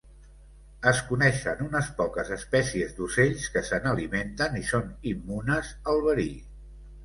Es 0.91 1.01
coneixen 1.09 1.61
unes 1.65 1.89
poques 1.99 2.33
espècies 2.37 2.97
d'ocells 3.01 3.47
que 3.59 3.65
se 3.69 3.83
n'alimenten 3.87 4.61
i 4.63 4.65
són 4.73 4.91
immunes 5.15 5.73
al 5.95 6.07
verí. 6.11 6.31